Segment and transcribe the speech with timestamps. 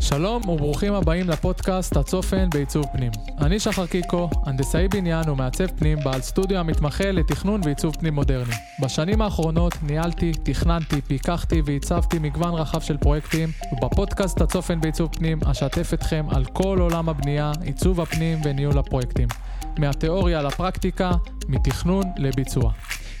[0.00, 3.12] שלום וברוכים הבאים לפודקאסט הצופן בעיצוב פנים.
[3.40, 8.54] אני שחר קיקו, הנדסאי בניין ומעצב פנים, בעל סטודיו המתמחה לתכנון ועיצוב פנים מודרני.
[8.82, 15.94] בשנים האחרונות ניהלתי, תכננתי, פיקחתי ועיצבתי מגוון רחב של פרויקטים, ובפודקאסט הצופן בעיצוב פנים אשתף
[15.94, 19.28] אתכם על כל עולם הבנייה, עיצוב הפנים וניהול הפרויקטים.
[19.78, 21.10] מהתיאוריה לפרקטיקה,
[21.48, 22.72] מתכנון לביצוע.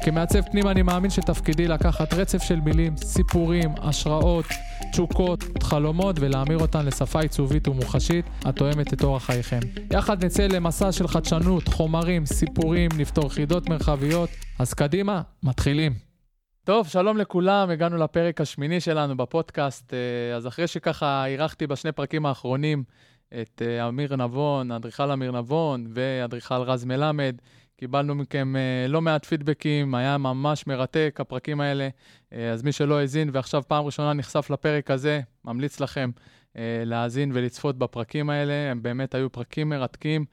[0.04, 4.44] כמעצב פנים אני מאמין שתפקידי לקחת רצף של מילים, סיפורים, השראות,
[4.92, 9.60] תשוקות, חלומות ולהמיר אותן לשפה עיצובית ומוחשית התואמת את אורח חייכם.
[9.92, 15.92] יחד נצא למסע של חדשנות, חומרים, סיפורים, נפתור חידות מרחביות, אז קדימה, מתחילים.
[16.64, 19.94] טוב, שלום לכולם, הגענו לפרק השמיני שלנו בפודקאסט.
[19.94, 22.84] אה, אז אחרי שככה אירחתי בשני פרקים האחרונים
[23.40, 27.36] את אה, אמיר נבון, אדריכל אמיר נבון ואדריכל רז מלמד,
[27.80, 31.88] קיבלנו מכם uh, לא מעט פידבקים, היה ממש מרתק, הפרקים האלה.
[31.88, 37.30] Uh, אז מי שלא האזין ועכשיו פעם ראשונה נחשף לפרק הזה, ממליץ לכם uh, להאזין
[37.34, 38.70] ולצפות בפרקים האלה.
[38.70, 40.24] הם באמת היו פרקים מרתקים,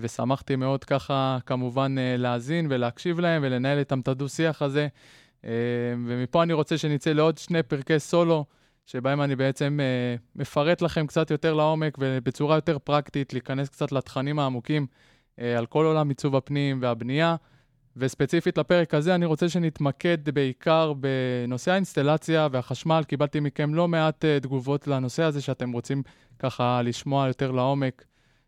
[0.00, 4.88] ושמחתי מאוד ככה, כמובן, להאזין ולהקשיב להם ולנהל איתם את הדו-שיח הזה.
[6.06, 8.44] ומפה אני רוצה שנצא לעוד שני פרקי סולו.
[8.86, 14.38] שבהם אני בעצם uh, מפרט לכם קצת יותר לעומק ובצורה יותר פרקטית, להיכנס קצת לתכנים
[14.38, 14.96] העמוקים אה,
[15.58, 17.36] על כל עולם עיצוב הפנים והבנייה,
[17.96, 23.02] וספציפית לפרק הזה אני רוצה שנתמקד בעיקר בנושא האינסטלציה והחשמל.
[23.06, 26.02] קיבלתי מכם לא מעט uh, תגובות לנושא הזה שאתם רוצים
[26.38, 28.04] ככה לשמוע יותר לעומק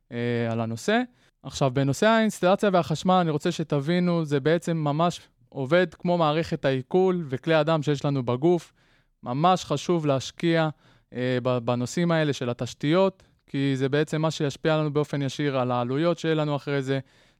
[0.08, 0.12] uh,
[0.50, 1.00] על הנושא.
[1.42, 7.54] עכשיו, בנושא האינסטלציה והחשמל אני רוצה שתבינו, זה בעצם ממש עובד כמו מערכת העיכול וכלי
[7.54, 8.72] הדם שיש לנו בגוף.
[9.22, 10.68] ממש חשוב להשקיע
[11.10, 13.22] uh, בנושאים האלה של התשתיות,
[13.52, 16.98] כי זה בעצם מה שישפיע לנו באופן ישיר על העלויות שיהיה לנו אחרי זה,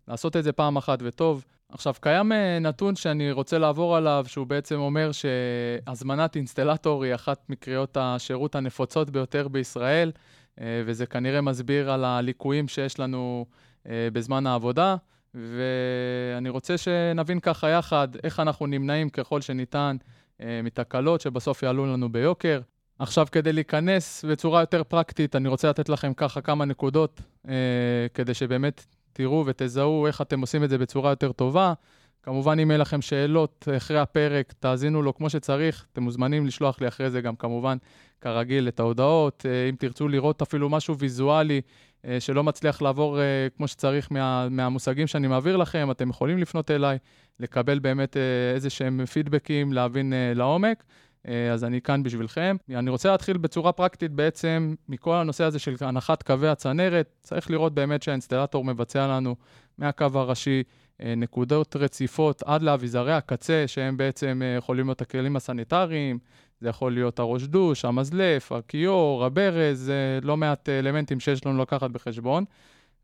[0.09, 1.45] לעשות את זה פעם אחת וטוב.
[1.69, 7.45] עכשיו, קיים אה, נתון שאני רוצה לעבור עליו, שהוא בעצם אומר שהזמנת אינסטלטור היא אחת
[7.49, 10.12] מקריאות השירות הנפוצות ביותר בישראל,
[10.61, 13.47] אה, וזה כנראה מסביר על הליקויים שיש לנו
[13.89, 14.97] אה, בזמן העבודה.
[15.34, 19.97] ואני רוצה שנבין ככה יחד איך אנחנו נמנעים ככל שניתן
[20.41, 22.61] מתקלות שבסוף יעלו לנו ביוקר.
[23.03, 27.55] עכשיו, כדי להיכנס בצורה יותר פרקטית, אני רוצה לתת לכם ככה כמה נקודות, אה,
[28.15, 31.73] כדי שבאמת תראו ותזהו איך אתם עושים את זה בצורה יותר טובה.
[32.23, 35.87] כמובן, אם יהיו לכם שאלות אחרי הפרק, תאזינו לו כמו שצריך.
[35.93, 37.77] אתם מוזמנים לשלוח לי אחרי זה גם, כמובן,
[38.21, 39.47] כרגיל, את ההודעות.
[39.49, 41.61] אה, אם תרצו לראות אפילו משהו ויזואלי
[42.05, 46.71] אה, שלא מצליח לעבור אה, כמו שצריך מה, מהמושגים שאני מעביר לכם, אתם יכולים לפנות
[46.71, 46.99] אליי,
[47.41, 48.17] לקבל באמת
[48.55, 50.84] איזה שהם פידבקים, להבין לעומק.
[51.28, 52.56] אה, אז אני כאן בשבילכם.
[52.71, 57.09] אני רוצה להתחיל בצורה פרקטית בעצם מכל הנושא הזה של הנחת קווי הצנרת.
[57.21, 59.37] צריך לראות באמת שהאינסטלטור מבצע לנו
[59.78, 60.62] מהקו הראשי
[61.03, 66.19] אה, נקודות רציפות עד לאביזרי הקצה, שהם בעצם אה, יכולים להיות הכלים הסניטריים,
[66.60, 72.44] זה יכול להיות הראש דוש, המזלף, הכיור, הברז, לא מעט אלמנטים שיש לנו לקחת בחשבון.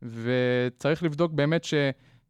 [0.01, 1.73] וצריך לבדוק באמת ש...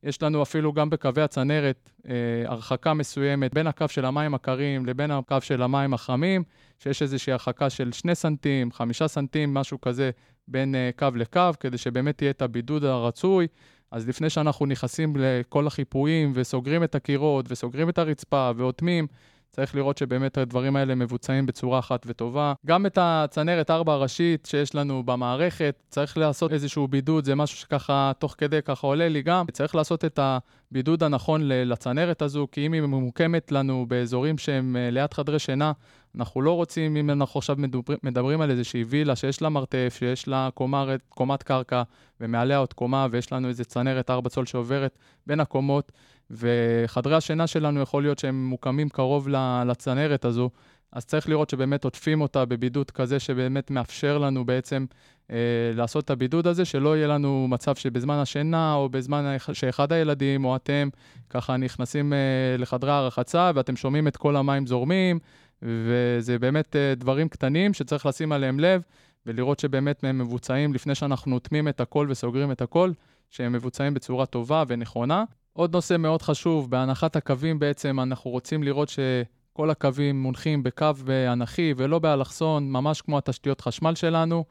[0.04, 2.14] יש לנו אפילו גם בקווי הצנרת אה,
[2.46, 6.44] הרחקה מסוימת בין הקו של המים הקרים לבין הקו של המים החמים,
[6.80, 10.12] שיש איזושהי הרחקה של 2 סנטים, 5 סנטים, משהו כזה
[10.48, 13.48] בין אה, קו לקו, כדי שבאמת יהיה את הבידוד הרצוי.
[13.92, 19.08] אז לפני שאנחנו נכנסים לכל החיפויים וסוגרים את הקירות וסוגרים את הרצפה ואוטמים,
[19.52, 22.54] צריך לראות שבאמת הדברים האלה מבוצעים בצורה אחת וטובה.
[22.66, 28.12] גם את הצנרת 4 הראשית שיש לנו במערכת, צריך לעשות איזשהו בידוד, זה משהו שככה
[28.20, 29.46] תוך כדי ככה עולה לי גם.
[29.52, 34.90] צריך לעשות את הבידוד הנכון לצנרת הזו, כי אם היא ממוקמת לנו באזורים שהם אה,
[34.92, 35.72] ליד חדרי שינה,
[36.16, 40.28] אנחנו לא רוצים, אם אנחנו עכשיו מדברים, מדברים על איזושהי וילה שיש לה מרתף, שיש
[40.28, 41.84] לה קומרת, קומת קרקע
[42.22, 44.98] ומעליה עוד קומה, ויש לנו איזה צנרת 4 צול שעוברת
[45.28, 45.92] בין הקומות,
[46.32, 49.28] וחדרי השינה שלנו יכול להיות שהם מוקמים קרוב
[49.66, 50.50] לצנרת הזו,
[50.92, 54.86] אז צריך לראות שבאמת עוטפים אותה בבידוד כזה שבאמת מאפשר לנו בעצם
[55.32, 55.38] אה,
[55.76, 60.56] לעשות את הבידוד הזה, שלא יהיה לנו מצב שבזמן השינה או בזמן שאחד הילדים או
[60.56, 60.90] אתם
[61.30, 62.18] ככה נכנסים אה,
[62.58, 65.20] לחדרי הרחצה ואתם שומעים את כל המים זורמים,
[65.62, 68.82] וזה באמת אה, דברים קטנים שצריך לשים עליהם לב
[69.26, 72.92] ולראות שבאמת הם מבוצעים לפני שאנחנו אוטמים את הכל וסוגרים את הכל,
[73.30, 75.24] שהם מבוצעים בצורה טובה ונכונה.
[75.54, 80.86] עוד נושא מאוד חשוב, בהנחת הקווים בעצם אנחנו רוצים לראות שכל הקווים מונחים בקו
[81.34, 84.44] אנכי ולא באלכסון, ממש כמו התשתיות חשמל שלנו.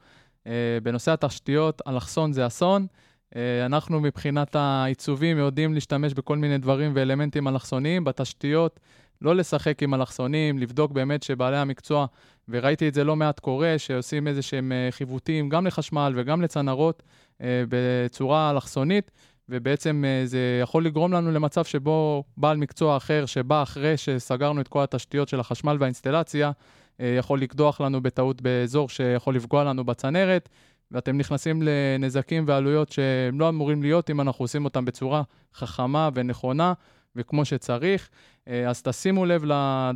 [0.43, 0.49] Uh,
[0.83, 2.87] בנושא התשתיות, אלכסון זה אסון.
[3.33, 8.03] Uh, אנחנו מבחינת העיצובים יודעים להשתמש בכל מיני דברים ואלמנטים אלכסוניים.
[8.03, 8.79] בתשתיות,
[9.21, 12.05] לא לשחק עם אלכסונים, לבדוק באמת שבעלי המקצוע,
[12.49, 17.03] וראיתי את זה לא מעט קורה, שעושים איזה שהם uh, חיווטים גם לחשמל וגם לצנרות
[17.37, 19.11] uh, בצורה אלכסונית,
[19.51, 24.67] ובעצם אה, זה יכול לגרום לנו למצב שבו בעל מקצוע אחר שבא אחרי שסגרנו את
[24.67, 26.51] כל התשתיות של החשמל והאינסטלציה,
[26.99, 30.49] יכול לקדוח לנו בטעות באזור שיכול לפגוע לנו בצנרת,
[30.91, 35.23] ואתם נכנסים לנזקים ועלויות שהם לא אמורים להיות אם אנחנו עושים אותם בצורה
[35.55, 36.73] חכמה ונכונה.
[37.15, 38.09] וכמו שצריך.
[38.49, 39.43] אה, אז תשימו לב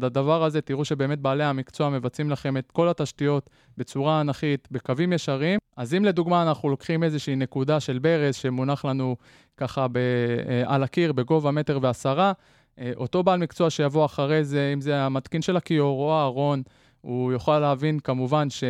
[0.02, 5.60] לדבר הזה, תראו שבאמת בעלי המקצוע מבצעים לכם את כל התשתיות בצורה אנכית, בקווים ישרים.
[5.78, 9.16] אז אם לדוגמה אנחנו לוקחים איזושהי נקודה של ברז שמונח לנו
[9.58, 12.32] ככה ב, אה, על הקיר בגובה מטר ועשרה,
[12.80, 16.64] אה, אותו בעל מקצוע שיבוא אחרי זה, אם זה המתקין של הכיור או הארון,
[17.02, 18.64] הוא יוכל להבין כמובן ש...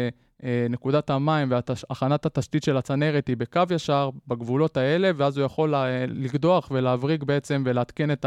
[0.69, 5.73] נקודת המים והכנת התשתית של הצנרת היא בקו ישר, בגבולות האלה, ואז הוא יכול
[6.07, 8.25] לקדוח ולהבריג בעצם ולעדכן את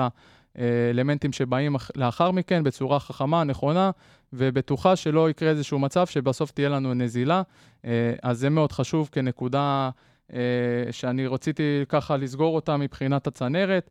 [0.56, 3.90] האלמנטים שבאים לאחר מכן בצורה חכמה, נכונה
[4.32, 7.42] ובטוחה שלא יקרה איזשהו מצב שבסוף תהיה לנו נזילה.
[8.22, 9.90] אז זה מאוד חשוב כנקודה
[10.90, 13.90] שאני רציתי ככה לסגור אותה מבחינת הצנרת.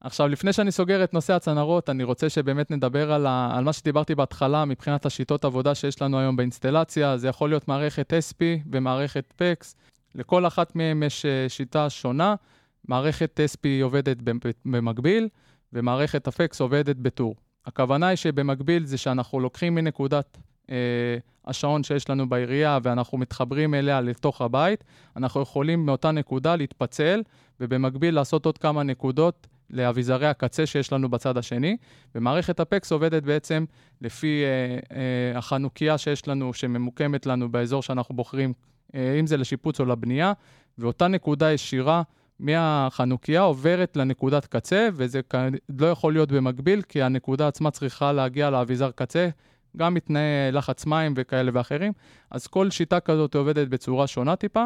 [0.00, 3.72] עכשיו, לפני שאני סוגר את נושא הצנרות, אני רוצה שבאמת נדבר על, ה, על מה
[3.72, 7.16] שדיברתי בהתחלה מבחינת השיטות עבודה שיש לנו היום באינסטלציה.
[7.16, 9.74] זה יכול להיות מערכת SP ומערכת PEX.
[10.14, 12.34] לכל אחת מהן יש אה, שיטה שונה.
[12.88, 14.16] מערכת SP עובדת
[14.64, 15.28] במקביל,
[15.72, 17.34] ומערכת ה-PEX עובדת בטור.
[17.66, 20.38] הכוונה היא שבמקביל זה שאנחנו לוקחים מנקודת
[20.70, 24.84] אה, השעון שיש לנו בעירייה ואנחנו מתחברים אליה לתוך הבית,
[25.16, 27.22] אנחנו יכולים מאותה נקודה להתפצל,
[27.60, 31.76] ובמקביל לעשות עוד כמה נקודות לאביזרי הקצה שיש לנו בצד השני,
[32.14, 33.64] ומערכת אפקס עובדת בעצם
[34.00, 38.52] לפי אה, אה, החנוכיה שיש לנו, שממוקמת לנו באזור שאנחנו בוחרים,
[38.94, 40.32] אה, אם זה לשיפוץ או לבנייה,
[40.78, 42.02] ואותה נקודה ישירה
[42.40, 45.20] מהחנוכיה עוברת לנקודת קצה, וזה
[45.78, 49.28] לא יכול להיות במקביל, כי הנקודה עצמה צריכה להגיע לאביזר קצה,
[49.76, 51.92] גם מתנאי לחץ מים וכאלה ואחרים.
[52.30, 54.64] אז כל שיטה כזאת עובדת בצורה שונה טיפה.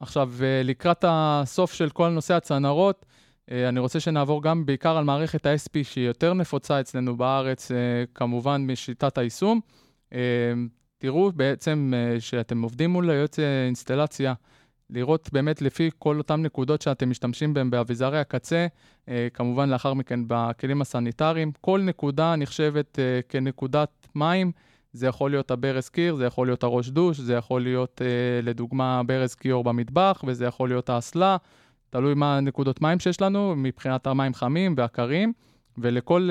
[0.00, 3.06] עכשיו, אה, לקראת הסוף של כל נושא הצנרות,
[3.50, 7.76] אה, אני רוצה שנעבור גם בעיקר על מערכת ה-SP שהיא יותר נפוצה אצלנו בארץ, אה,
[8.14, 9.60] כמובן משיטת היישום.
[10.98, 14.34] תראו בעצם שאתם עובדים מול יועץ אינסטלציה,
[14.90, 18.66] לראות באמת לפי כל אותן נקודות שאתם משתמשים בהן באביזרי הקצה,
[19.34, 21.52] כמובן לאחר מכן בכלים הסניטריים.
[21.60, 22.98] כל נקודה נחשבת
[23.28, 24.52] כנקודת מים.
[24.92, 28.00] זה יכול להיות הברז קיר, זה יכול להיות הראש דוש, זה יכול להיות
[28.42, 31.36] לדוגמה ברז קיור במטבח, וזה יכול להיות האסלה.
[31.90, 35.32] תלוי מה הנקודות מים שיש לנו מבחינת המים חמים והקרים,
[35.78, 36.28] ולכל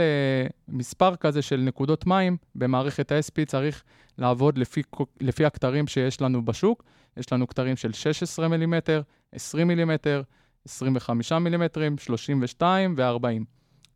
[0.68, 3.84] מספר כזה של נקודות מים במערכת ה-SP צריך
[4.18, 4.81] לעבוד לפי,
[5.22, 6.84] לפי הכתרים שיש לנו בשוק.
[7.17, 9.01] יש לנו כתרים של 16 מילימטר,
[9.31, 10.21] 20 מילימטר,
[10.65, 13.44] 25 מילימטרים, 32 ו-40.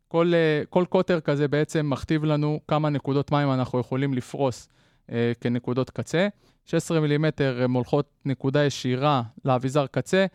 [0.08, 4.68] כל, uh, כל קוטר כזה בעצם מכתיב לנו כמה נקודות מים אנחנו יכולים לפרוס
[5.40, 6.28] כנקודות קצה.
[6.66, 10.26] 16 מילימטר הן הולכות נקודה ישירה לאביזר קצה,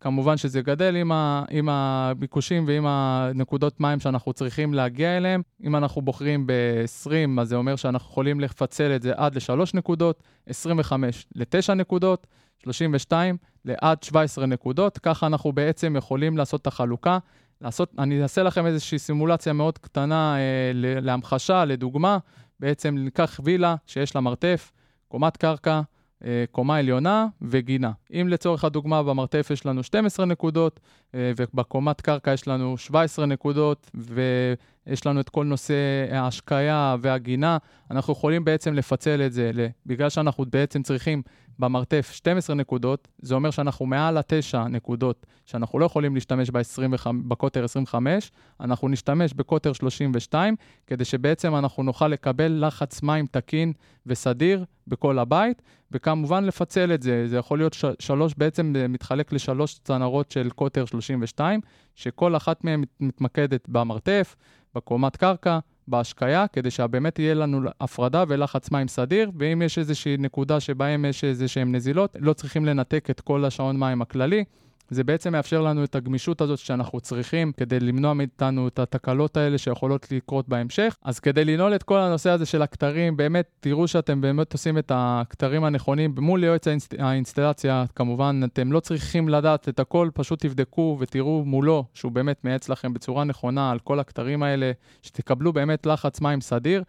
[0.00, 5.42] כמובן שזה גדל עם, ה, עם הביקושים ועם הנקודות מים שאנחנו צריכים להגיע אליהם.
[5.64, 10.22] אם אנחנו בוחרים ב-20, אז זה אומר שאנחנו יכולים לפצל את זה עד ל-3 נקודות,
[10.46, 12.26] 25 ל-9 נקודות,
[12.62, 14.98] 32 לעד 17 נקודות.
[14.98, 17.18] ככה אנחנו בעצם יכולים לעשות את החלוקה.
[17.60, 22.18] לעשות, אני אעשה לכם איזושהי סימולציה מאוד קטנה אה, להמחשה, לדוגמה.
[22.60, 24.72] בעצם ניקח וילה שיש לה מרתף,
[25.08, 25.80] קומת קרקע,
[26.24, 27.92] אה, קומה עליונה וגינה.
[28.12, 30.80] אם לצורך הדוגמה במרתף יש לנו 12 נקודות,
[31.14, 35.74] אה, ובקומת קרקע יש לנו 17 נקודות, ויש לנו את כל נושא
[36.10, 37.58] ההשקיה והגינה,
[37.90, 39.50] אנחנו יכולים בעצם לפצל את זה,
[39.86, 41.22] בגלל שאנחנו בעצם צריכים
[41.58, 47.64] במרתף 12 נקודות, זה אומר שאנחנו מעל ה-9 נקודות שאנחנו לא יכולים להשתמש ב-25, בקוטר
[47.64, 53.72] 25, אנחנו נשתמש בקוטר 32, כדי שבעצם אנחנו נוכל לקבל לחץ מים תקין
[54.06, 55.62] וסדיר בכל הבית,
[55.92, 57.28] וכמובן לפצל את זה.
[57.28, 61.60] זה יכול להיות ש- שלוש, בעצם מתחלק לשלוש צנרות של קוטר 32,
[61.94, 64.36] שכל אחת מהן מתמקדת במרתף,
[64.74, 65.58] בקומת קרקע,
[65.88, 71.24] בהשקיה, כדי שבאמת יהיה לנו הפרדה ולחץ מים סדיר, ואם יש איזושהי נקודה שבהם יש
[71.24, 74.44] איזשהן נזילות, לא צריכים לנתק את כל השעון מים הכללי.
[74.90, 79.58] זה בעצם מאפשר לנו את הגמישות הזאת שאנחנו צריכים כדי למנוע מאיתנו את התקלות האלה
[79.58, 80.96] שיכולות לקרות בהמשך.
[81.02, 84.92] אז כדי לנעול את כל הנושא הזה של הכתרים, באמת תראו שאתם באמת עושים את
[84.94, 86.94] הכתרים הנכונים מול יועץ האינסט...
[86.98, 87.84] האינסטלציה.
[87.94, 92.94] כמובן, אתם לא צריכים לדעת את הכל, פשוט תבדקו ותראו מולו שהוא באמת מייעץ לכם
[92.94, 96.82] בצורה נכונה על כל הכתרים האלה, שתקבלו באמת לחץ מים סדיר.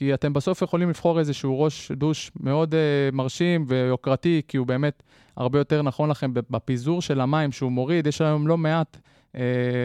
[0.00, 5.02] כי אתם בסוף יכולים לבחור איזשהו ראש דוש מאוד uh, מרשים ויוקרתי, כי הוא באמת
[5.36, 8.06] הרבה יותר נכון לכם בפיזור של המים שהוא מוריד.
[8.06, 8.96] יש היום לא מעט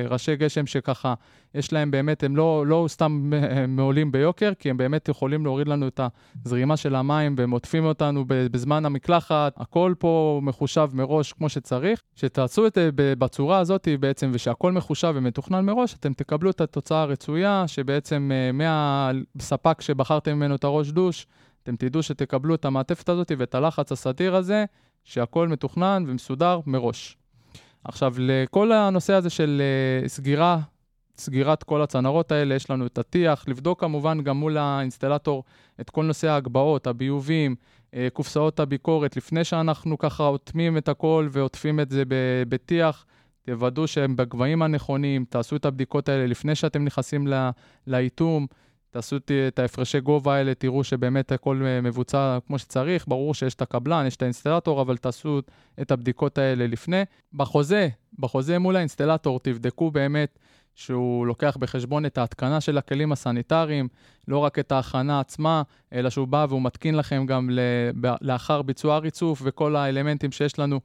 [0.09, 1.13] ראשי גשם שככה,
[1.55, 3.31] יש להם באמת, הם לא, לא סתם
[3.67, 5.99] מעולים ביוקר, כי הם באמת יכולים להוריד לנו את
[6.45, 9.53] הזרימה של המים והם עוטפים אותנו בזמן המקלחת.
[9.57, 12.01] הכל פה מחושב מראש כמו שצריך.
[12.15, 17.63] כשתעשו את זה בצורה הזאת בעצם, ושהכול מחושב ומתוכנן מראש, אתם תקבלו את התוצאה הרצויה,
[17.67, 18.51] שבעצם אה,
[19.35, 21.27] מהספק שבחרתם ממנו את הראש דוש,
[21.63, 24.65] אתם תדעו שתקבלו את המעטפת הזאת ואת הלחץ הסדיר הזה,
[25.03, 27.17] שהכל מתוכנן ומסודר מראש.
[27.87, 29.61] עכשיו, לכל הנושא הזה של
[30.05, 30.59] uh, סגירה,
[31.17, 35.43] סגירת כל הצנרות האלה, יש לנו את הטיח, לבדוק כמובן גם מול האינסטלטור
[35.81, 37.55] את כל נושא ההגבהות, הביובים,
[37.91, 42.03] uh, קופסאות הביקורת, לפני שאנחנו ככה אוטמים את הכל ועוטפים את זה
[42.49, 43.05] בטיח.
[43.45, 47.27] תוודאו שהם בגבהים הנכונים, תעשו את הבדיקות האלה לפני שאתם נכנסים
[47.87, 48.47] לאיטום.
[48.95, 49.15] תעשו
[49.47, 53.05] את ההפרשי גובה האלה, תראו שבאמת הכל אה, מבוצע כמו שצריך.
[53.07, 55.41] ברור שיש את הקבלן, יש את האינסטלטור, אבל תעשו
[55.81, 57.01] את הבדיקות האלה לפני.
[57.33, 60.39] בחוזה, בחוזה מול האינסטלטור, תבדקו באמת
[60.75, 63.87] שהוא לוקח בחשבון את ההתקנה של הכלים הסניטריים,
[64.27, 65.61] לא רק את ההכנה עצמה,
[65.93, 67.49] אלא שהוא בא והוא מתקין לכם גם
[68.21, 70.79] לאחר ביצוע הריצוף וכל האלמנטים שיש לנו.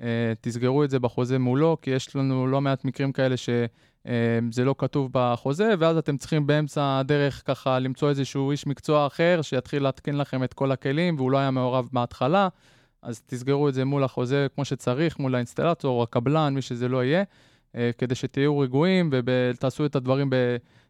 [0.00, 0.04] Uh,
[0.40, 3.48] תסגרו את זה בחוזה מולו, כי יש לנו לא מעט מקרים כאלה ש...
[4.06, 9.06] אמ, זה לא כתוב בחוזה, ואז אתם צריכים באמצע הדרך ככה למצוא איזשהו איש מקצוע
[9.06, 12.48] אחר שיתחיל להתקין לכם את כל הכלים, והוא לא היה מעורב מההתחלה,
[13.02, 17.22] אז תסגרו את זה מול החוזה כמו שצריך, מול האינסטלטור, הקבלן, מי שזה לא יהיה,
[17.76, 20.30] אה, כדי שתהיו רגועים ותעשו את הדברים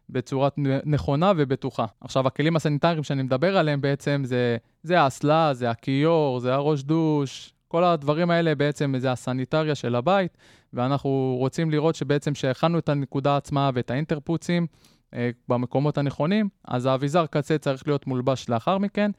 [0.09, 0.49] בצורה
[0.85, 1.85] נכונה ובטוחה.
[2.01, 7.53] עכשיו, הכלים הסניטריים שאני מדבר עליהם בעצם זה, זה האסלה, זה הכיור, זה הראש דוש,
[7.75, 10.37] כל הדברים האלה בעצם זה הסניטריה של הבית,
[10.73, 14.67] ואנחנו רוצים לראות שבעצם שהכנו את הנקודה עצמה ואת האינטרפוצים
[15.13, 19.11] אה, במקומות הנכונים, אז האביזר קצה צריך להיות מולבש לאחר מכן.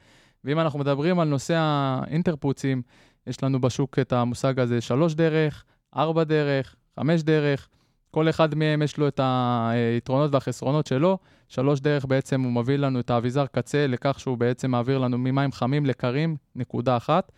[0.43, 2.81] ואם אנחנו מדברים על נושא האינטרפוצים,
[3.27, 5.63] יש לנו בשוק את המושג הזה שלוש דרך,
[5.95, 7.67] ארבע דרך, חמש דרך.
[8.11, 11.17] כל אחד מהם יש לו את היתרונות והחסרונות שלו.
[11.47, 15.51] שלוש דרך בעצם הוא מביא לנו את האביזר קצה לכך שהוא בעצם מעביר לנו ממים
[15.51, 17.31] חמים לקרים, נקודה אחת.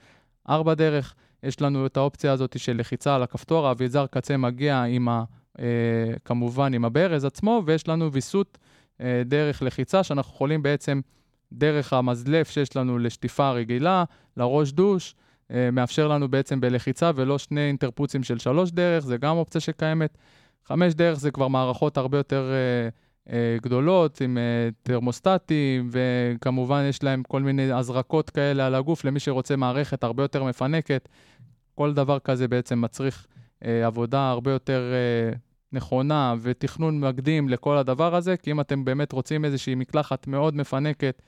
[0.50, 5.10] ארבע דרך, יש לנו את האופציה הזאת של לחיצה על הכפתור, האביזר קצה מגיע עם
[5.10, 5.24] ה,
[5.60, 5.66] אה,
[6.26, 8.58] כמובן עם הברז עצמו, ויש לנו ויסות
[9.02, 11.02] אה, דרך לחיצה, שאנחנו יכולים בעצם
[11.52, 14.04] דרך המזלף שיש לנו לשטיפה רגילה,
[14.38, 15.16] לראש דוש,
[15.52, 20.18] אה, מאפשר לנו בעצם בלחיצה ולא שני אינטרפוצים של שלוש דרך, זה גם אופציה שקיימת.
[20.66, 22.52] חמש דרך זה כבר מערכות הרבה יותר...
[22.52, 22.90] אה,
[23.62, 29.56] גדולות עם אה, תרמוסטטים, וכמובן יש להם כל מיני הזרקות כאלה על הגוף למי שרוצה
[29.56, 31.10] מערכת הרבה יותר מפנקת.
[31.76, 33.28] כל דבר כזה בעצם מצריך
[33.66, 34.94] אה, עבודה הרבה יותר
[35.72, 41.22] נכונה ותכנון מקדים לכל הדבר הזה, כי אם אתם באמת רוצים איזושהי מקלחת מאוד מפנקת,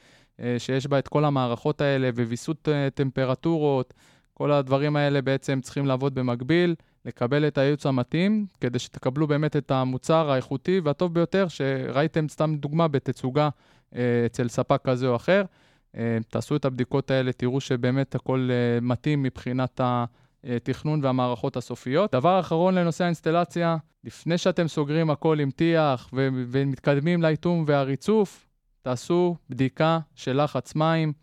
[0.58, 3.94] שיש בה את כל המערכות האלה וויסות טמפרטורות,
[4.34, 6.76] כל הדברים האלה בעצם צריכים לעבוד במקביל.
[7.06, 12.88] לקבל את הייעוץ המתאים, כדי שתקבלו באמת את המוצר האיכותי והטוב ביותר, שראיתם סתם דוגמה
[12.88, 13.50] בתצוגה
[13.96, 15.44] אה, אצל ספק כזה או אחר.
[15.98, 22.12] אה, תעשו את הבדיקות האלה, תראו שבאמת הכל אה, מתאים מבחינת התכנון והמערכות הסופיות.
[22.12, 28.48] דבר אחרון לנושא האינסטלציה, לפני שאתם סוגרים הכל עם טיח ומתקדמים לאיטום והריצוף,
[28.82, 31.14] תעשו בדיקה של לחץ מים,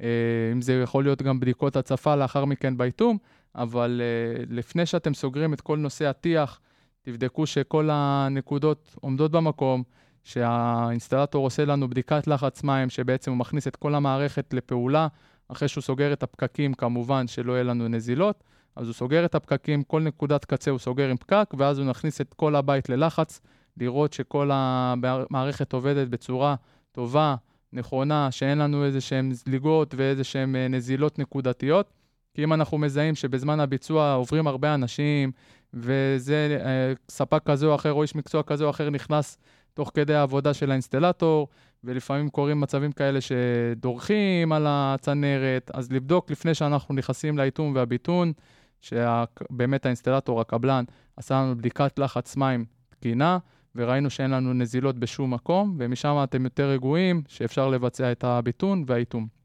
[0.00, 3.18] אם זה יכול להיות גם בדיקות הצפה לאחר מכן באיטום.
[3.54, 6.60] אבל uh, לפני שאתם סוגרים את כל נושא הטיח,
[7.02, 9.82] תבדקו שכל הנקודות עומדות במקום,
[10.24, 15.08] שהאינסטלטור עושה לנו בדיקת לחץ מים, שבעצם הוא מכניס את כל המערכת לפעולה,
[15.48, 18.44] אחרי שהוא סוגר את הפקקים, כמובן שלא יהיה לנו נזילות,
[18.76, 22.20] אז הוא סוגר את הפקקים, כל נקודת קצה הוא סוגר עם פקק, ואז הוא מכניס
[22.20, 23.40] את כל הבית ללחץ,
[23.76, 26.54] לראות שכל המערכת עובדת בצורה
[26.92, 27.34] טובה,
[27.72, 31.92] נכונה, שאין לנו איזה שהן זליגות ואיזה שהן אה, נזילות נקודתיות.
[32.34, 35.32] כי אם אנחנו מזהים שבזמן הביצוע עוברים הרבה אנשים,
[35.74, 39.38] וזה אה, ספק כזה או אחר או איש מקצוע כזה או אחר נכנס
[39.74, 41.48] תוך כדי העבודה של האינסטלטור,
[41.84, 48.32] ולפעמים קורים מצבים כאלה שדורכים על הצנרת, אז לבדוק לפני שאנחנו נכנסים לאיטום והביטון,
[48.80, 50.84] שבאמת האינסטלטור, הקבלן,
[51.16, 53.38] עשה לנו בדיקת לחץ מים תקינה,
[53.76, 59.43] וראינו שאין לנו נזילות בשום מקום, ומשם אתם יותר רגועים שאפשר לבצע את הביטון והאיטום.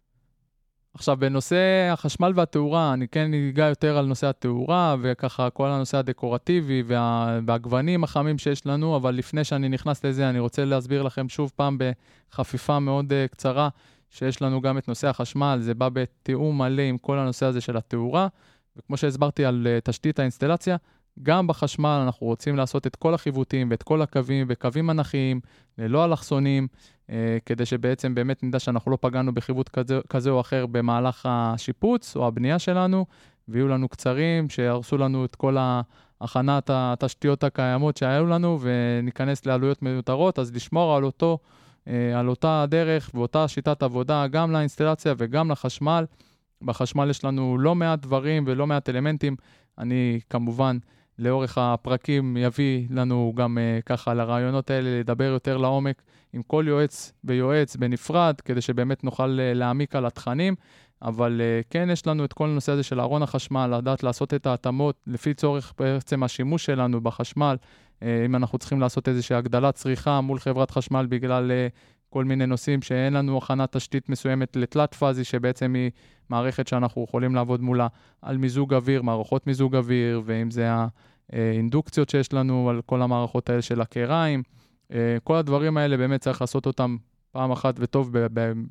[0.93, 6.83] עכשיו, בנושא החשמל והתאורה, אני כן אגע יותר על נושא התאורה, וככה כל הנושא הדקורטיבי
[6.85, 7.39] וה...
[7.45, 11.77] והגוונים החמים שיש לנו, אבל לפני שאני נכנס לזה, אני רוצה להסביר לכם שוב פעם
[12.31, 13.69] בחפיפה מאוד uh, קצרה,
[14.09, 17.77] שיש לנו גם את נושא החשמל, זה בא בתיאום מלא עם כל הנושא הזה של
[17.77, 18.27] התאורה,
[18.77, 20.77] וכמו שהסברתי על uh, תשתית האינסטלציה,
[21.23, 25.39] גם בחשמל אנחנו רוצים לעשות את כל החיווטים ואת כל הקווים וקווים אנכיים,
[25.77, 26.67] ללא אלכסונים,
[27.45, 32.27] כדי שבעצם באמת נדע שאנחנו לא פגענו בחיווט כזה, כזה או אחר במהלך השיפוץ או
[32.27, 33.05] הבנייה שלנו,
[33.47, 35.57] ויהיו לנו קצרים שיהרסו לנו את כל
[36.21, 41.37] הכנת התשתיות הקיימות שהיו לנו, וניכנס לעלויות מיותרות, אז לשמור על אותו,
[41.87, 46.05] אה, על אותה הדרך ואותה שיטת עבודה גם לאינסטלציה וגם לחשמל.
[46.61, 49.35] בחשמל יש לנו לא מעט דברים ולא מעט אלמנטים.
[49.77, 50.77] אני כמובן
[51.19, 56.01] לאורך הפרקים יביא לנו גם uh, ככה לרעיונות האלה לדבר יותר לעומק
[56.33, 60.55] עם כל יועץ ויועץ בנפרד, כדי שבאמת נוכל uh, להעמיק על התכנים.
[61.01, 64.45] אבל uh, כן יש לנו את כל הנושא הזה של ארון החשמל, לדעת לעשות את
[64.47, 67.57] ההתאמות לפי צורך בעצם השימוש שלנו בחשמל.
[67.99, 71.77] Uh, אם אנחנו צריכים לעשות איזושהי הגדלת צריכה מול חברת חשמל בגלל uh,
[72.09, 75.91] כל מיני נושאים שאין לנו הכנת תשתית מסוימת לתלת פאזי, שבעצם היא
[76.29, 77.87] מערכת שאנחנו יכולים לעבוד מולה
[78.21, 80.69] על מיזוג אוויר, מערכות מיזוג אוויר, ואם זה
[81.31, 84.43] האינדוקציות שיש לנו על כל המערכות האלה של הקריים.
[84.93, 86.97] אה, כל הדברים האלה באמת צריך לעשות אותם
[87.31, 88.09] פעם אחת וטוב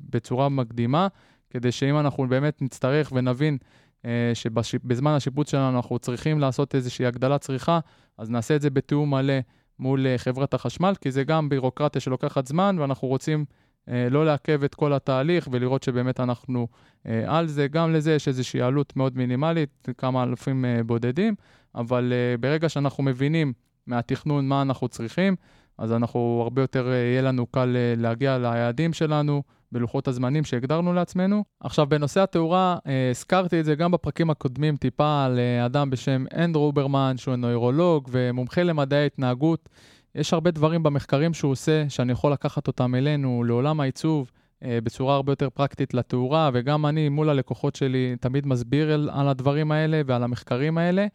[0.09, 1.07] בצורה מקדימה,
[1.49, 3.57] כדי שאם אנחנו באמת נצטרך ונבין
[4.05, 7.79] אה, שבזמן השיפוץ שלנו אנחנו צריכים לעשות איזושהי הגדלת צריכה,
[8.17, 9.33] אז נעשה את זה בתיאום מלא
[9.79, 13.45] מול אה, חברת החשמל, כי זה גם בירוקרטיה שלוקחת זמן, ואנחנו רוצים
[13.89, 16.67] אה, לא לעכב את כל התהליך ולראות שבאמת אנחנו
[17.07, 17.67] אה, על זה.
[17.67, 21.35] גם לזה יש איזושהי עלות מאוד מינימלית, כמה אלפים אה, בודדים,
[21.75, 23.53] אבל אה, ברגע שאנחנו מבינים
[23.87, 25.35] מהתכנון מה אנחנו צריכים,
[25.77, 29.43] אז אנחנו הרבה יותר, אה, יהיה לנו קל אה, להגיע ליעדים שלנו.
[29.71, 31.43] בלוחות הזמנים שהגדרנו לעצמנו.
[31.59, 36.25] עכשיו, בנושא התאורה, אה, הזכרתי את זה גם בפרקים הקודמים טיפה על אה, אדם בשם
[36.35, 39.69] אנדרו אוברמן, שהוא נוירולוג ומומחה למדעי ההתנהגות.
[40.15, 45.31] יש הרבה דברים במחקרים שהוא עושה, שאני יכול לקחת אותם אלינו, לעולם העיצוב, בצורה הרבה
[45.31, 50.23] יותר פרקטית לתאורה, וגם אני מול הלקוחות שלי תמיד מסביר על, על הדברים האלה ועל
[50.23, 51.07] המחקרים האלה.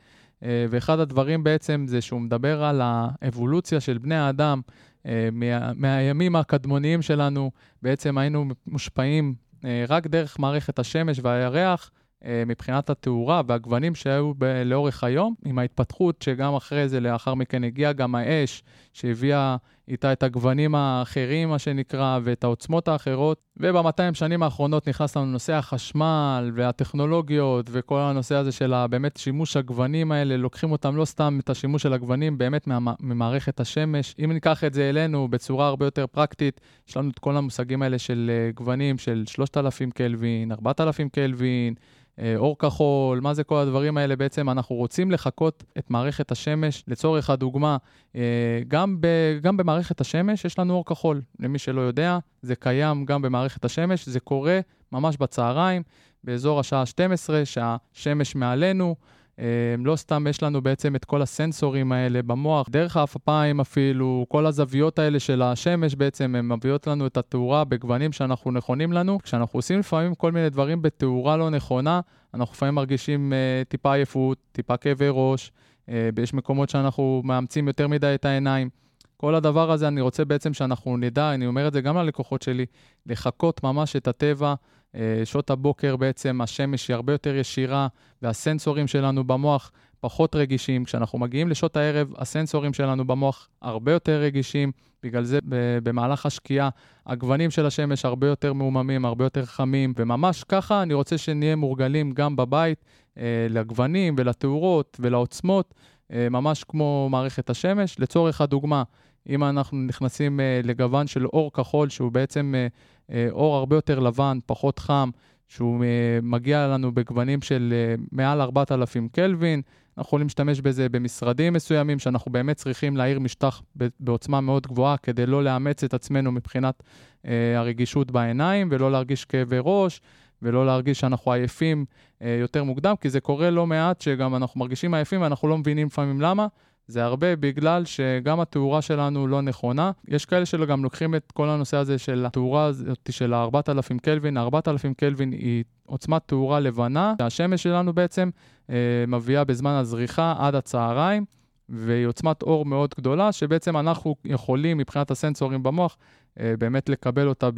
[0.42, 4.60] אה, ואחד הדברים בעצם זה שהוא מדבר על האבולוציה של בני האדם
[5.06, 7.50] אה, מה, מהימים הקדמוניים שלנו,
[7.82, 9.34] בעצם היינו מושפעים
[9.64, 11.90] אה, רק דרך מערכת השמש והירח.
[12.24, 17.64] אה, מבחינת התאורה והגוונים שהיו ב- לאורך היום, עם ההתפתחות שגם אחרי זה, לאחר מכן
[17.64, 19.56] הגיעה גם האש, שהביאה
[19.88, 23.40] איתה את הגוונים האחרים, מה שנקרא, ואת העוצמות האחרות.
[23.56, 30.12] וב-200 שנים האחרונות נכנס לנו נושא החשמל והטכנולוגיות וכל הנושא הזה של באמת שימוש הגוונים
[30.12, 32.68] האלה, לוקחים אותם לא סתם את השימוש של הגוונים באמת
[33.00, 34.14] ממערכת השמש.
[34.24, 37.98] אם ניקח את זה אלינו בצורה הרבה יותר פרקטית, יש לנו את כל המושגים האלה
[37.98, 41.74] של אה, גוונים של 3,000 קלווין, 4,000 קלווין.
[42.18, 44.16] אה, אור כחול, מה זה כל הדברים האלה?
[44.16, 46.84] בעצם אנחנו רוצים לחקות את מערכת השמש.
[46.88, 47.76] לצורך הדוגמה,
[48.16, 49.06] אה, גם, ב,
[49.42, 49.56] גם
[50.00, 51.22] השמש יש לנו אור כחול.
[51.40, 54.60] למי שלא יודע, זה קיים גם במערכת השמש, זה קורה
[54.92, 55.82] ממש בצהריים,
[56.24, 58.94] באזור השעה 12, שהשמש מעלינו.
[59.38, 59.44] אה,
[59.84, 64.98] לא סתם יש לנו בעצם את כל הסנסורים האלה במוח, דרך האפפיים אפילו, כל הזוויות
[64.98, 69.18] האלה של השמש בעצם, הן מביאות לנו את התאורה בגוונים שאנחנו נכונים לנו.
[69.22, 72.00] כשאנחנו עושים לפעמים כל מיני דברים בתאורה לא נכונה,
[72.34, 75.52] אנחנו לפעמים מרגישים uh, טיפה עייפות, טיפה כאבי ראש,
[75.86, 78.68] uh, יש מקומות שאנחנו מאמצים יותר מדי את העיניים.
[79.16, 82.66] כל הדבר הזה, אני רוצה בעצם שאנחנו נדע, אני אומר את זה גם ללקוחות שלי,
[83.06, 84.54] לחקות ממש את הטבע.
[84.94, 87.88] אה, שעות הבוקר בעצם השמש היא הרבה יותר ישירה,
[88.22, 90.84] והסנסורים שלנו במוח פחות רגישים.
[90.84, 94.72] כשאנחנו מגיעים לשעות הערב, הסנסורים שלנו במוח הרבה יותר רגישים,
[95.02, 95.38] בגלל זה
[95.82, 96.68] במהלך השקיעה
[97.06, 102.12] הגוונים של השמש הרבה יותר מעוממים, הרבה יותר חמים, וממש ככה אני רוצה שנהיה מורגלים
[102.12, 102.84] גם בבית
[103.18, 105.74] אה, לגוונים ולתאורות ולעוצמות,
[106.10, 107.98] ממש כמו מערכת השמש.
[107.98, 108.82] לצורך הדוגמה,
[109.28, 112.66] אם אנחנו נכנסים אה, לגוון של אור כחול, שהוא בעצם אה,
[113.10, 115.10] אה, אור הרבה יותר לבן, פחות חם,
[115.48, 119.62] שהוא אה, מגיע לנו בגוונים של אה, מעל 4,000 קלווין,
[119.98, 123.62] אנחנו יכולים להשתמש בזה במשרדים מסוימים, שאנחנו באמת צריכים להאיר משטח
[124.00, 126.82] בעוצמה מאוד גבוהה, כדי לא לאמץ את עצמנו מבחינת
[127.26, 130.00] אה, הרגישות בעיניים, ולא להרגיש כאבי ראש,
[130.44, 131.84] ולא להרגיש שאנחנו עייפים
[132.22, 135.86] אה, יותר מוקדם, כי זה קורה לא מעט שגם אנחנו מרגישים עייפים ואנחנו לא מבינים
[135.86, 136.46] לפעמים למה.
[136.86, 139.90] זה הרבה בגלל שגם התאורה שלנו לא נכונה.
[140.08, 144.36] יש כאלה שגם לוקחים את כל הנושא הזה של התאורה הזאת של ה-4000 קלווין.
[144.36, 148.30] ה-4000 קלווין היא עוצמת תאורה לבנה, שהשמש שלנו בעצם
[148.70, 151.24] אה, מביאה בזמן הזריחה עד הצהריים,
[151.68, 155.96] והיא עוצמת אור מאוד גדולה, שבעצם אנחנו יכולים מבחינת הסנסורים במוח
[156.36, 157.48] באמת לקבל אותה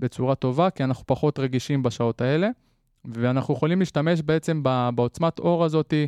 [0.00, 2.48] בצורה טובה, כי אנחנו פחות רגישים בשעות האלה,
[3.04, 4.62] ואנחנו יכולים להשתמש בעצם
[4.94, 6.06] בעוצמת אור הזאתי.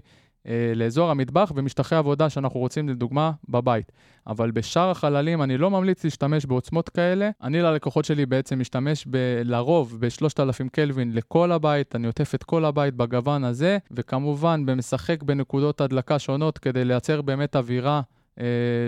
[0.49, 3.92] אה, לאזור המטבח ומשטחי עבודה שאנחנו רוצים לדוגמה בבית.
[4.27, 7.31] אבל בשאר החללים אני לא ממליץ להשתמש בעוצמות כאלה.
[7.42, 12.64] אני ללקוחות שלי בעצם משתמש ב- לרוב ב-3000 קלווין לכל הבית, אני עוטף את כל
[12.64, 18.15] הבית בגוון הזה, וכמובן במשחק בנקודות הדלקה שונות כדי לייצר באמת אווירה אה,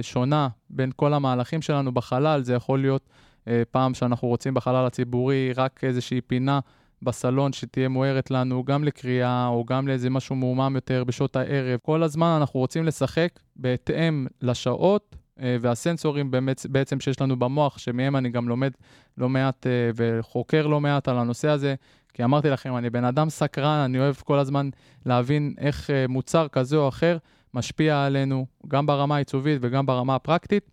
[0.02, 2.42] שונה בין כל המהלכים שלנו בחלל.
[2.42, 3.08] זה יכול להיות
[3.48, 6.60] אה, פעם שאנחנו רוצים בחלל הציבורי רק איזושהי פינה.
[7.02, 11.78] בסלון שתהיה מוארת לנו גם לקריאה או גם לאיזה משהו מעומם יותר בשעות הערב.
[11.82, 18.16] כל הזמן אנחנו רוצים לשחק בהתאם לשעות אה, והסנסורים באמת, בעצם שיש לנו במוח, שמהם
[18.16, 18.70] אני גם לומד
[19.18, 21.74] לא מעט אה, וחוקר לא מעט על הנושא הזה.
[22.14, 24.70] כי אמרתי לכם, אני בן אדם סקרן, אני אוהב כל הזמן
[25.06, 27.18] להבין איך אה, מוצר כזה או אחר
[27.54, 30.70] משפיע עלינו, גם ברמה העיצובית וגם ברמה הפרקטית.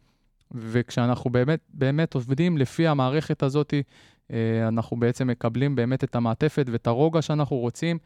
[0.52, 3.74] וכשאנחנו באמת, באמת עובדים לפי המערכת הזאת,
[4.32, 7.98] אה, אנחנו בעצם מקבלים באמת את המעטפת ואת הרוגע שאנחנו רוצים,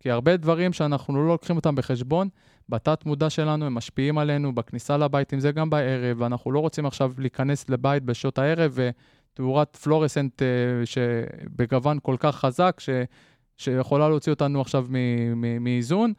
[0.00, 2.28] כי הרבה דברים שאנחנו לא לוקחים אותם בחשבון,
[2.68, 6.86] בתת מודע שלנו הם משפיעים עלינו בכניסה לבית, אם זה גם בערב, ואנחנו לא רוצים
[6.86, 8.78] עכשיו להיכנס לבית בשעות הערב
[9.34, 10.46] ותאורת פלורסנט אה,
[10.84, 12.90] שבגוון כל כך חזק, ש,
[13.56, 14.86] שיכולה להוציא אותנו עכשיו
[15.60, 16.12] מאיזון.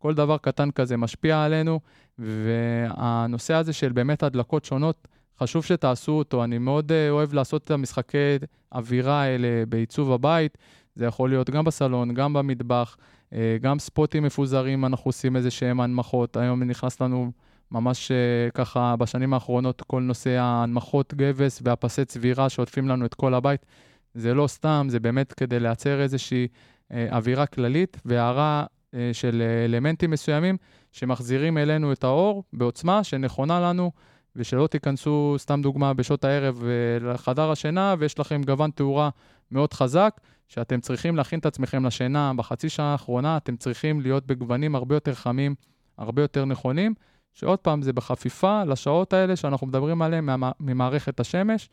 [0.00, 1.80] כל דבר קטן כזה משפיע עלינו,
[2.18, 5.08] והנושא הזה של באמת הדלקות שונות,
[5.40, 6.44] חשוב שתעשו אותו.
[6.44, 8.36] אני מאוד uh, אוהב לעשות את המשחקי
[8.72, 10.58] אווירה האלה בעיצוב הבית.
[10.94, 12.96] זה יכול להיות גם בסלון, גם במטבח,
[13.30, 16.36] uh, גם ספוטים מפוזרים, אנחנו עושים איזה שהם הנמכות.
[16.36, 17.32] היום נכנס לנו
[17.70, 23.34] ממש uh, ככה בשנים האחרונות כל נושא ההנמכות גבס והפסי צבירה שעוטפים לנו את כל
[23.34, 23.66] הבית.
[24.14, 26.48] זה לא סתם, זה באמת כדי לייצר איזושהי
[26.90, 28.64] אווירה כללית והערה
[29.12, 30.56] של אלמנטים מסוימים
[30.92, 33.90] שמחזירים אלינו את האור בעוצמה שנכונה לנו.
[34.36, 39.10] ושלא תיכנסו, סתם דוגמה, בשעות הערב אה, לחדר השינה, ויש לכם גוון תאורה
[39.50, 42.32] מאוד חזק, שאתם צריכים להכין את עצמכם לשינה.
[42.36, 45.54] בחצי שעה האחרונה אתם צריכים להיות בגוונים הרבה יותר חמים,
[45.98, 46.94] הרבה יותר נכונים,
[47.34, 50.28] שעוד פעם, זה בחפיפה לשעות האלה שאנחנו מדברים עליהן
[50.60, 51.68] ממערכת השמש,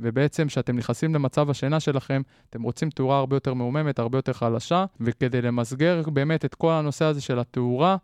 [0.00, 4.84] ובעצם כשאתם נכנסים למצב השינה שלכם, אתם רוצים תאורה הרבה יותר מעוממת, הרבה יותר חלשה,
[5.00, 7.96] וכדי למסגר באמת את כל הנושא הזה של התאורה,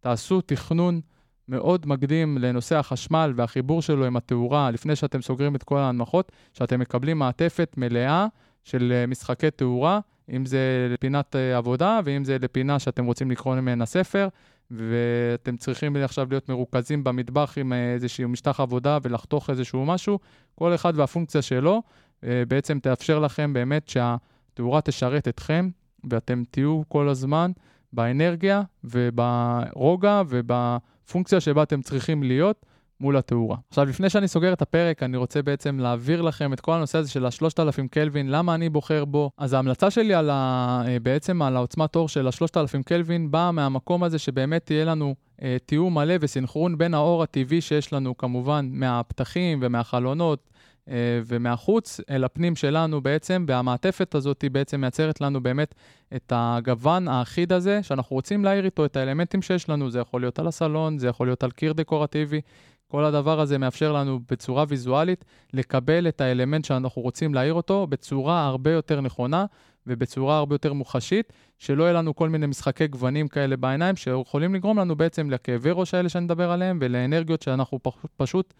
[0.00, 1.00] תעשו תכנון
[1.48, 6.80] מאוד מקדים לנושא החשמל והחיבור שלו עם התאורה, לפני שאתם סוגרים את כל ההנמכות, שאתם
[6.80, 8.26] מקבלים מעטפת מלאה
[8.64, 10.00] של אה, משחקי תאורה,
[10.32, 14.28] אם זה לפינת אה, עבודה ואם זה לפינה שאתם רוצים לקרוא ממנה ספר,
[14.70, 20.18] ואתם צריכים עכשיו להיות מרוכזים במטבח עם אה, איזשהו משטח עבודה ולחתוך איזשהו משהו,
[20.54, 21.82] כל אחד והפונקציה שלו,
[22.22, 25.68] בעצם תאפשר לכם באמת שהתאורה תשרת אתכם,
[26.10, 27.50] ואתם תהיו כל הזמן
[27.92, 32.66] באנרגיה וברוגע ובפונקציה שבה אתם צריכים להיות
[33.00, 33.56] מול התאורה.
[33.68, 37.10] עכשיו, לפני שאני סוגר את הפרק, אני רוצה בעצם להעביר לכם את כל הנושא הזה
[37.10, 39.30] של ה-3000 קלווין, למה אני בוחר בו.
[39.38, 40.82] אז ההמלצה שלי על ה...
[40.86, 45.56] אה, בעצם על העוצמת אור של ה-3000 קלווין באה מהמקום הזה שבאמת תהיה לנו אה,
[45.66, 50.50] תיאום מלא וסינכרון בין האור הטבעי שיש לנו כמובן מהפתחים ומהחלונות
[50.88, 55.74] אה, ומהחוץ אל הפנים שלנו בעצם, והמעטפת הזאת בעצם מייצרת לנו באמת
[56.16, 60.38] את הגוון האחיד הזה, שאנחנו רוצים להעיר איתו את האלמנטים שיש לנו, זה יכול להיות
[60.38, 62.40] על הסלון, זה יכול להיות על קיר דקורטיבי.
[62.90, 68.46] כל הדבר הזה מאפשר לנו בצורה ויזואלית לקבל את האלמנט שאנחנו רוצים להעיר אותו בצורה
[68.46, 69.44] הרבה יותר נכונה
[69.86, 74.78] ובצורה הרבה יותר מוחשית, שלא יהיה לנו כל מיני משחקי גוונים כאלה בעיניים, שיכולים לגרום
[74.78, 77.78] לנו בעצם לכאבי ראש האלה שאני מדבר עליהם ולאנרגיות שאנחנו
[78.16, 78.54] פשוט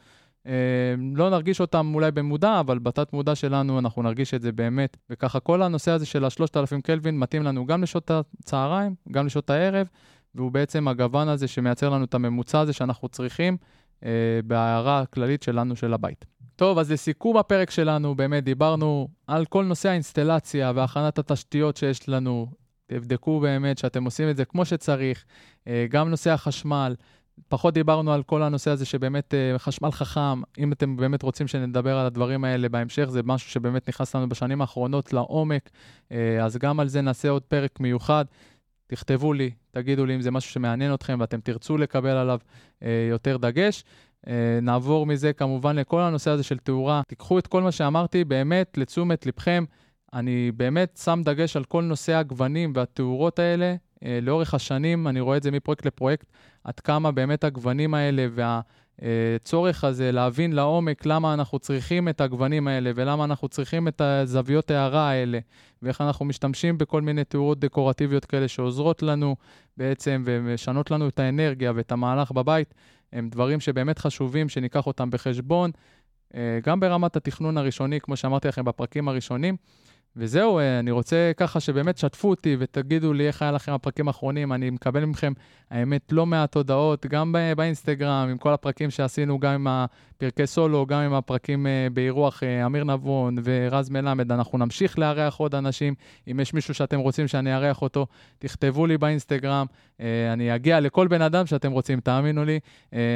[0.46, 0.52] אה,
[1.14, 4.96] לא נרגיש אותם אולי במודע, אבל בתת מודע שלנו אנחנו נרגיש את זה באמת.
[5.10, 9.88] וככה כל הנושא הזה של ה-3000 קלווין מתאים לנו גם לשעות הצהריים, גם לשעות הערב,
[10.34, 13.56] והוא בעצם הגוון הזה שמייצר לנו את הממוצע הזה שאנחנו צריכים
[14.44, 16.24] בהערה הכללית שלנו של הבית.
[16.56, 22.46] טוב, אז לסיכום הפרק שלנו, באמת דיברנו על כל נושא האינסטלציה והכנת התשתיות שיש לנו.
[22.86, 25.24] תבדקו באמת שאתם עושים את זה כמו שצריך.
[25.66, 26.94] אה, גם נושא החשמל,
[27.48, 31.98] פחות דיברנו על כל הנושא הזה שבאמת uh, חשמל חכם, אם אתם באמת רוצים שנדבר
[31.98, 35.70] על הדברים האלה בהמשך, זה משהו שבאמת נכנס לנו בשנים האחרונות לעומק,
[36.42, 38.24] אז גם על זה נעשה עוד פרק מיוחד.
[38.90, 42.38] תכתבו לי, תגידו לי אם זה משהו שמעניין אתכם ואתם תרצו לקבל עליו
[42.80, 43.84] uh, יותר דגש.
[44.26, 44.30] Uh,
[44.62, 47.02] נעבור מזה כמובן לכל הנושא הזה של תאורה.
[47.08, 49.64] תיקחו את כל מה שאמרתי באמת לתשומת לבכם.
[50.12, 53.74] אני באמת שם דגש על כל נושא הגוונים והתאורות האלה.
[53.96, 56.26] Uh, לאורך השנים, אני רואה את זה מפרויקט לפרויקט.
[56.64, 58.26] עד כמה באמת הגוונים האלה
[59.02, 64.70] והצורך הזה להבין לעומק למה אנחנו צריכים את הגוונים האלה ולמה אנחנו צריכים את הזוויות
[64.70, 65.38] הערה האלה
[65.82, 69.36] ואיך אנחנו משתמשים בכל מיני תאורות דקורטיביות כאלה שעוזרות לנו
[69.76, 72.74] בעצם ומשנות לנו את האנרגיה ואת המהלך בבית,
[73.12, 75.70] הם דברים שבאמת חשובים שניקח אותם בחשבון,
[76.34, 79.56] אה, גם ברמת התכנון הראשוני, כמו שאמרתי לכם בפרקים הראשונים.
[80.16, 84.52] וזהו, אה, אני רוצה ככה שבאמת שתפו אותי ותגידו לי איך היה לכם הפרקים האחרונים.
[84.52, 85.32] אני מקבל מכם,
[85.70, 91.00] האמת, לא מעט הודעות, גם באינסטגרם, עם כל הפרקים שעשינו, גם עם הפרקי סולו, גם
[91.00, 94.32] עם הפרקים אה, באירוח אה, אמיר נבון ורז מלמד.
[94.32, 95.94] אנחנו נמשיך לארח עוד אנשים.
[96.30, 98.06] אם יש מישהו שאתם רוצים שאני אארח אותו,
[98.38, 99.66] תכתבו לי באינסטגרם.
[100.32, 102.60] אני אגיע לכל בן אדם שאתם רוצים, תאמינו לי.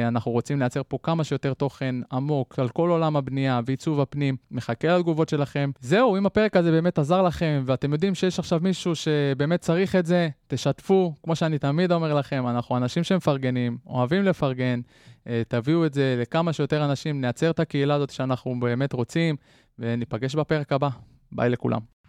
[0.07, 4.35] אנחנו רוצים לייצר פה כמה שיותר תוכן עמוק על כל עולם הבנייה ועיצוב הפנים.
[4.51, 5.71] מחכה לתגובות שלכם.
[5.79, 10.05] זהו, אם הפרק הזה באמת עזר לכם, ואתם יודעים שיש עכשיו מישהו שבאמת צריך את
[10.05, 11.13] זה, תשתפו.
[11.23, 14.81] כמו שאני תמיד אומר לכם, אנחנו אנשים שמפרגנים, אוהבים לפרגן.
[15.27, 19.35] אה, תביאו את זה לכמה שיותר אנשים, נייצר את הקהילה הזאת שאנחנו באמת רוצים,
[19.79, 20.89] וניפגש בפרק הבא.
[21.31, 21.94] ביי לכולם.